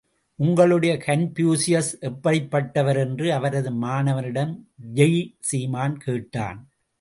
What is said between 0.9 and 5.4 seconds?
Confucius எப்படிப்பட்டவர்? என்று அவரது மாணவனிடம் யெய்